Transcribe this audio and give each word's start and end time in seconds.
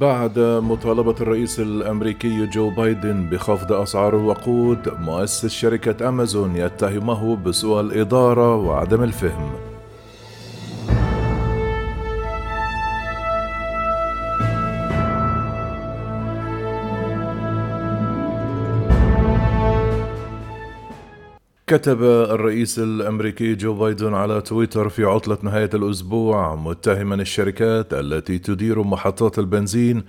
بعد 0.00 0.38
مطالبة 0.38 1.14
الرئيس 1.20 1.60
الأمريكي 1.60 2.46
جو 2.46 2.70
بايدن 2.70 3.30
بخفض 3.30 3.72
أسعار 3.72 4.16
الوقود، 4.16 4.88
مؤسس 5.00 5.46
شركة 5.46 6.08
أمازون 6.08 6.56
يتهمه 6.56 7.36
بسوء 7.36 7.80
الإدارة 7.80 8.56
وعدم 8.56 9.02
الفهم. 9.02 9.73
كتب 21.66 22.02
الرئيس 22.02 22.78
الأمريكي 22.78 23.54
جو 23.54 23.74
بايدن 23.74 24.14
على 24.14 24.40
تويتر 24.40 24.88
في 24.88 25.04
عطلة 25.04 25.38
نهاية 25.42 25.70
الأسبوع 25.74 26.54
متهما 26.54 27.14
الشركات 27.14 27.94
التي 27.94 28.38
تدير 28.38 28.82
محطات 28.82 29.38
البنزين 29.38 30.04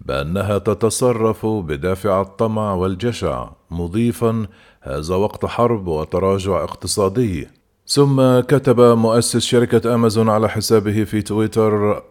بأنها 0.00 0.58
تتصرف 0.58 1.46
بدافع 1.46 2.20
الطمع 2.20 2.74
والجشع 2.74 3.48
مضيفا 3.70 4.46
هذا 4.80 5.14
وقت 5.14 5.46
حرب 5.46 5.88
وتراجع 5.88 6.64
اقتصادي. 6.64 7.48
ثم 7.86 8.40
كتب 8.40 8.80
مؤسس 8.80 9.38
شركة 9.38 9.94
أمازون 9.94 10.28
على 10.28 10.48
حسابه 10.48 11.04
في 11.04 11.22
تويتر 11.22 12.02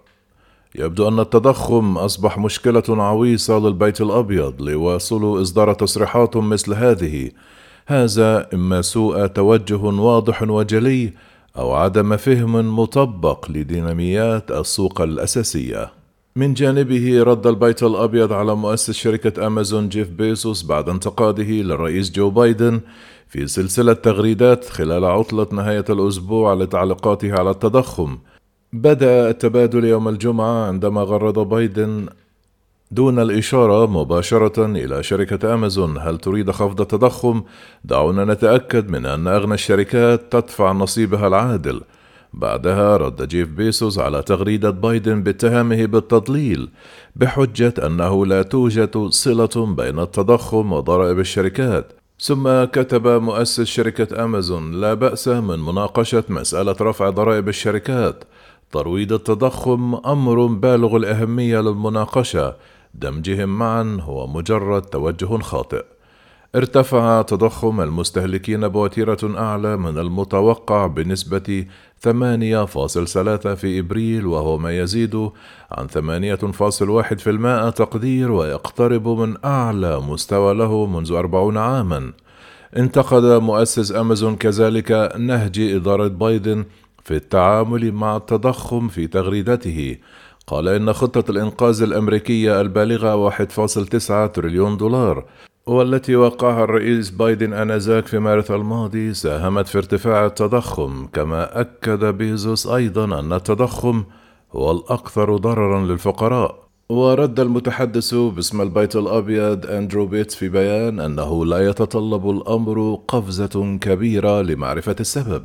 يبدو 0.76 1.08
أن 1.08 1.20
التضخم 1.20 1.98
أصبح 1.98 2.38
مشكلة 2.38 2.84
عويصة 2.90 3.60
للبيت 3.60 4.02
الأبيض 4.02 4.62
ليواصلوا 4.62 5.42
إصدار 5.42 5.74
تصريحات 5.74 6.38
مثل 6.38 6.74
هذه. 6.74 7.32
هذا 7.90 8.48
إما 8.54 8.82
سوء 8.82 9.28
توجه 9.28 9.84
واضح 9.84 10.44
وجلي 10.44 11.14
أو 11.58 11.72
عدم 11.74 12.18
فهم 12.18 12.80
مطبق 12.80 13.52
لديناميات 13.52 14.52
السوق 14.52 15.02
الأساسية. 15.02 15.92
من 16.36 16.54
جانبه 16.54 17.24
رد 17.24 17.48
البيت 17.48 17.84
الأبيض 17.84 18.34
على 18.34 18.56
مؤسس 18.56 18.92
شركة 18.92 19.48
أمازون 19.48 19.90
جيف 19.90 20.10
بيسوس 20.10 20.64
بعد 20.64 20.90
انتقاده 20.90 21.44
للرئيس 21.44 22.12
جو 22.12 22.30
بايدن 22.30 22.82
في 23.28 23.48
سلسلة 23.48 23.94
تغريدات 23.94 24.66
خلال 24.66 25.06
عطلة 25.06 25.48
نهاية 25.52 25.86
الأسبوع 25.90 26.54
لتعليقاته 26.54 27.40
على 27.40 27.50
التضخم. 27.50 28.18
بدأ 28.74 29.30
التبادل 29.30 29.86
يوم 29.86 30.08
الجمعة 30.08 30.68
عندما 30.68 31.02
غرد 31.02 31.40
بايدن 31.40 32.06
دون 32.92 33.20
الإشارة 33.20 33.86
مباشرة 33.86 34.66
إلى 34.66 35.04
شركة 35.04 35.54
أمازون 35.54 35.98
هل 35.98 36.18
تريد 36.18 36.52
خفض 36.52 36.82
التضخم؟ 36.82 37.44
دعونا 37.84 38.26
نتأكد 38.26 38.90
من 38.90 39.06
أن 39.06 39.28
أغنى 39.28 39.54
الشركات 39.54 40.32
تدفع 40.32 40.72
نصيبها 40.72 41.28
العادل. 41.28 41.82
بعدها 42.34 42.98
رد 42.98 43.28
جيف 43.28 43.50
بيسوس 43.50 44.00
على 44.00 44.22
تغريدة 44.22 44.70
بايدن 44.70 45.24
باتهامه 45.24 45.86
بالتضليل 45.86 46.70
بحجة 47.16 47.74
أنه 47.86 48.26
لا 48.26 48.42
توجد 48.42 48.98
صلة 49.10 49.76
بين 49.76 50.00
التضخم 50.00 50.74
وضرائب 50.74 51.20
الشركات. 51.20 51.94
ثم 52.20 52.64
كتب 52.64 53.08
مؤسس 53.08 53.62
شركة 53.62 54.24
أمازون 54.24 54.72
لا 54.72 54.94
بأس 54.94 55.28
من 55.28 55.60
مناقشة 55.60 56.24
مسألة 56.30 56.76
رفع 56.82 57.10
ضرائب 57.10 57.50
الشركات. 57.50 58.24
ترويض 58.72 59.14
التضخم 59.14 59.96
أمر 59.96 60.46
بالغ 60.46 60.96
الأهمية 60.96 61.60
للمناقشة. 61.62 62.56
دمجهم 62.94 63.60
معا 63.60 63.98
هو 64.02 64.28
مجرد 64.28 64.82
توجه 64.82 65.38
خاطئ 65.38 65.86
ارتفع 66.56 67.22
تضخم 67.22 67.82
المستهلكين 67.82 68.68
بوتيرة 68.68 69.18
أعلى 69.38 69.78
من 69.78 69.98
المتوقع 69.98 70.88
بنسبة 70.88 71.66
8.3 72.00 72.10
في 73.54 73.80
إبريل 73.80 74.26
وهو 74.26 74.58
ما 74.58 74.78
يزيد 74.78 75.30
عن 75.72 75.88
8.1% 75.88 77.74
تقدير 77.76 78.32
ويقترب 78.32 79.08
من 79.08 79.36
أعلى 79.46 80.00
مستوى 80.00 80.54
له 80.54 80.86
منذ 80.86 81.14
40 81.14 81.58
عامًا. 81.58 82.14
انتقد 82.78 83.24
مؤسس 83.24 83.92
أمازون 83.92 84.36
كذلك 84.36 85.14
نهج 85.18 85.60
إدارة 85.60 86.08
بايدن 86.08 86.66
في 87.04 87.16
التعامل 87.16 87.92
مع 87.92 88.18
التضخم 88.18 88.88
في 88.88 89.08
تغريدته 89.08 89.98
قال 90.50 90.68
إن 90.68 90.94
خطة 90.94 91.32
الإنقاذ 91.32 91.82
الأمريكية 91.82 92.62
البالغة 92.62 93.30
1.9 93.30 94.32
تريليون 94.34 94.78
دولار 94.78 95.26
والتي 95.68 96.16
وقعها 96.16 96.64
الرئيس 96.64 97.10
بايدن 97.10 97.54
آنذاك 97.54 98.06
في 98.06 98.20
مارس 98.20 98.52
الماضي 98.52 99.14
ساهمت 99.14 99.68
في 99.68 99.78
ارتفاع 99.78 100.26
التضخم 100.26 101.08
كما 101.14 101.62
أكد 101.62 102.06
بيزوس 102.06 102.68
أيضا 102.68 103.20
أن 103.20 103.34
التضخم 103.34 104.04
هو 104.52 104.72
الأكثر 104.72 105.38
ضررا 105.38 105.86
للفقراء. 105.86 106.70
ورد 106.90 107.40
المتحدث 107.40 108.14
باسم 108.14 108.62
البيت 108.62 108.96
الأبيض 108.96 109.66
أندرو 109.66 110.06
بيتس 110.06 110.36
في 110.36 110.50
بيان 110.50 111.00
أنه 111.00 111.46
لا 111.46 111.70
يتطلب 111.70 112.30
الأمر 112.30 113.00
قفزة 113.08 113.78
كبيرة 113.82 114.42
لمعرفة 114.42 114.96
السبب. 115.00 115.44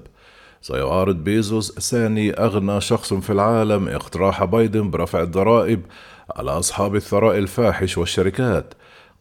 سيعارض 0.66 1.16
بيزوس 1.16 1.72
ثاني 1.72 2.32
أغنى 2.32 2.80
شخص 2.80 3.14
في 3.14 3.30
العالم 3.30 3.88
اقتراح 3.88 4.44
بايدن 4.44 4.90
برفع 4.90 5.22
الضرائب 5.22 5.80
على 6.36 6.50
أصحاب 6.50 6.96
الثراء 6.96 7.38
الفاحش 7.38 7.98
والشركات. 7.98 8.74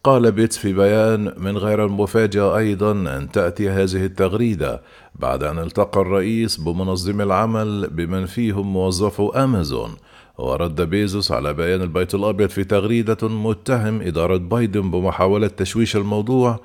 قال 0.03 0.31
بيتس 0.31 0.57
في 0.57 0.73
بيان 0.73 1.33
من 1.37 1.57
غير 1.57 1.85
المفاجأة 1.85 2.57
أيضا 2.57 2.91
أن 2.91 3.31
تأتي 3.31 3.69
هذه 3.69 4.05
التغريدة 4.05 4.81
بعد 5.15 5.43
أن 5.43 5.59
التقى 5.59 6.01
الرئيس 6.01 6.57
بمنظم 6.57 7.21
العمل 7.21 7.89
بمن 7.89 8.25
فيهم 8.25 8.73
موظفو 8.73 9.29
أمازون. 9.29 9.95
ورد 10.37 10.81
بيزوس 10.81 11.31
على 11.31 11.53
بيان 11.53 11.81
البيت 11.81 12.15
الأبيض 12.15 12.49
في 12.49 12.63
تغريدة 12.63 13.27
متهم 13.27 14.01
إدارة 14.01 14.37
بايدن 14.37 14.91
بمحاولة 14.91 15.47
تشويش 15.47 15.95
الموضوع 15.95 16.59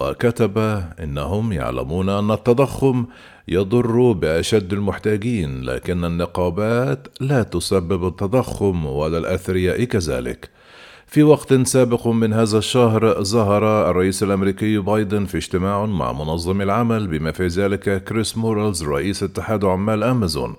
وكتب 0.00 0.58
إنهم 1.02 1.52
يعلمون 1.52 2.08
أن 2.08 2.30
التضخم 2.30 3.06
يضر 3.48 4.12
بأشد 4.12 4.72
المحتاجين 4.72 5.62
لكن 5.62 6.04
النقابات 6.04 7.08
لا 7.20 7.42
تسبب 7.42 8.06
التضخم 8.06 8.86
ولا 8.86 9.18
الأثرياء 9.18 9.84
كذلك. 9.84 10.50
في 11.10 11.22
وقت 11.22 11.54
سابق 11.54 12.06
من 12.06 12.32
هذا 12.32 12.58
الشهر 12.58 13.22
ظهر 13.24 13.90
الرئيس 13.90 14.22
الأمريكي 14.22 14.78
بايدن 14.78 15.24
في 15.24 15.36
اجتماع 15.36 15.86
مع 15.86 16.12
منظم 16.12 16.62
العمل 16.62 17.06
بما 17.06 17.32
في 17.32 17.46
ذلك 17.46 18.04
كريس 18.04 18.36
مورالز 18.36 18.84
رئيس 18.84 19.22
اتحاد 19.22 19.64
عمال 19.64 20.04
أمازون. 20.04 20.56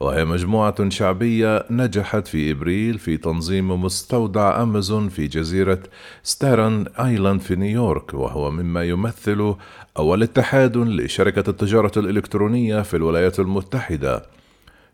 وهي 0.00 0.24
مجموعة 0.24 0.88
شعبية 0.88 1.64
نجحت 1.70 2.26
في 2.26 2.50
إبريل 2.50 2.98
في 2.98 3.16
تنظيم 3.16 3.84
مستودع 3.84 4.62
أمازون 4.62 5.08
في 5.08 5.26
جزيرة 5.26 5.82
ستاتن 6.22 6.86
آيلاند 6.98 7.40
في 7.40 7.56
نيويورك 7.56 8.14
وهو 8.14 8.50
مما 8.50 8.84
يمثل 8.84 9.54
أول 9.98 10.22
اتحاد 10.22 10.76
لشركة 10.76 11.50
التجارة 11.50 11.92
الإلكترونية 11.96 12.82
في 12.82 12.96
الولايات 12.96 13.40
المتحدة. 13.40 14.39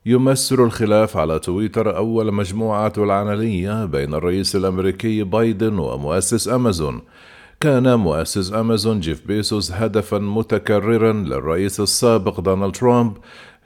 يمثل 0.08 0.54
الخلاف 0.54 1.16
على 1.16 1.38
تويتر 1.38 1.96
أول 1.96 2.34
مواجهة 2.34 2.92
علنية 2.98 3.84
بين 3.84 4.14
الرئيس 4.14 4.56
الأمريكي 4.56 5.22
بايدن 5.22 5.78
ومؤسس 5.78 6.48
أمازون. 6.48 7.00
كان 7.60 7.94
مؤسس 7.94 8.52
أمازون 8.52 9.00
جيف 9.00 9.26
بيزوس 9.26 9.72
هدفا 9.72 10.18
متكررا 10.18 11.12
للرئيس 11.12 11.80
السابق 11.80 12.40
دونالد 12.40 12.74
ترامب 12.74 13.16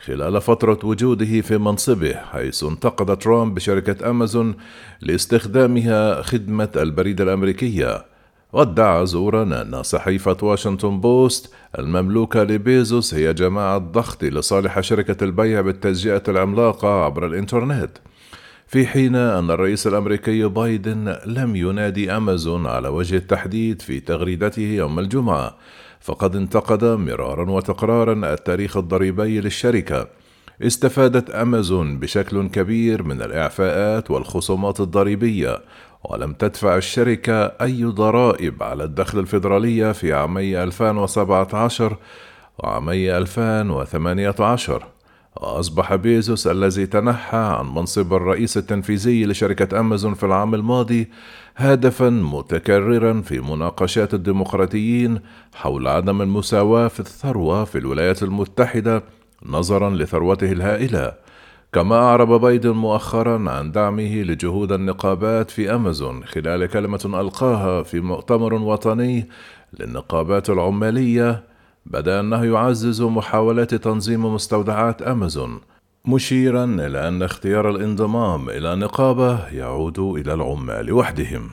خلال 0.04 0.40
فترة 0.40 0.78
وجوده 0.84 1.40
في 1.40 1.58
منصبه 1.58 2.14
حيث 2.14 2.64
انتقد 2.64 3.18
ترامب 3.18 3.54
بشركة 3.54 4.10
أمازون 4.10 4.54
لاستخدامها 5.00 6.22
خدمة 6.22 6.70
البريد 6.76 7.20
الأمريكية. 7.20 8.09
وادعى 8.52 9.06
زورا 9.06 9.42
أن 9.42 9.82
صحيفة 9.82 10.36
واشنطن 10.42 11.00
بوست. 11.00 11.54
المملوكة 11.78 12.42
لبيزوس 12.42 13.14
هي 13.14 13.34
جماعة 13.34 13.78
ضغط 13.78 14.24
لصالح 14.24 14.80
شركة 14.80 15.24
البيع 15.24 15.60
بالتجزئة 15.60 16.22
العملاقة 16.28 17.04
عبر 17.04 17.26
الإنترنت. 17.26 17.90
في 18.66 18.86
حين 18.86 19.16
أن 19.16 19.50
الرئيس 19.50 19.86
الأمريكي 19.86 20.44
بايدن 20.44 21.16
لم 21.26 21.56
ينادي 21.56 22.16
أمازون 22.16 22.66
على 22.66 22.88
وجه 22.88 23.16
التحديد 23.16 23.82
في 23.82 24.00
تغريدته 24.00 24.62
يوم 24.62 24.98
الجمعة 24.98 25.56
فقد 26.00 26.36
انتقد 26.36 26.84
مرارا 26.84 27.50
وتكرارا 27.50 28.32
التاريخ 28.32 28.76
الضريبي 28.76 29.40
للشركة. 29.40 30.19
استفادت 30.62 31.30
أمازون 31.30 31.98
بشكل 31.98 32.48
كبير 32.48 33.02
من 33.02 33.22
الإعفاءات 33.22 34.10
والخصومات 34.10 34.80
الضريبية 34.80 35.60
ولم 36.04 36.32
تدفع 36.32 36.76
الشركة 36.76 37.44
أي 37.44 37.84
ضرائب 37.84 38.62
على 38.62 38.84
الدخل 38.84 39.18
الفيدرالية 39.18 39.92
في 39.92 40.12
عامي 40.12 40.62
2017 40.62 41.96
وعامي 42.58 43.16
2018 43.18 44.86
وأصبح 45.36 45.94
بيزوس 45.94 46.46
الذي 46.46 46.86
تنحى 46.86 47.38
عن 47.38 47.66
منصب 47.74 48.14
الرئيس 48.14 48.56
التنفيذي 48.56 49.24
لشركة 49.24 49.80
أمازون 49.80 50.14
في 50.14 50.26
العام 50.26 50.54
الماضي 50.54 51.10
هدفا 51.56 52.10
متكررا 52.10 53.20
في 53.20 53.40
مناقشات 53.40 54.14
الديمقراطيين 54.14 55.20
حول 55.54 55.88
عدم 55.88 56.22
المساواة 56.22 56.88
في 56.88 57.00
الثروة 57.00 57.64
في 57.64 57.78
الولايات 57.78 58.22
المتحدة 58.22 59.02
نظرا 59.46 59.90
لثروته 59.90 60.52
الهائلة. 60.52 61.12
كما 61.72 61.96
أعرب 61.96 62.40
بايدن 62.40 62.70
مؤخرا 62.70 63.50
عن 63.50 63.72
دعمه 63.72 64.22
لجهود 64.22 64.72
النقابات 64.72 65.50
في 65.50 65.74
أمازون 65.74 66.24
خلال 66.24 66.66
كلمة 66.66 67.20
ألقاها 67.20 67.82
في 67.82 68.00
مؤتمر 68.00 68.54
وطني 68.54 69.28
للنقابات 69.80 70.50
العمالية 70.50 71.44
بدأ 71.86 72.20
أنه 72.20 72.44
يعزز 72.44 73.02
محاولات 73.02 73.74
تنظيم 73.74 74.34
مستودعات 74.34 75.02
أمازون 75.02 75.60
مشيرا 76.04 76.64
إلى 76.64 77.08
أن 77.08 77.22
اختيار 77.22 77.70
الانضمام 77.70 78.50
إلى 78.50 78.76
نقابة 78.76 79.48
يعود 79.48 79.98
إلى 79.98 80.34
العمال 80.34 80.92
وحدهم. 80.92 81.50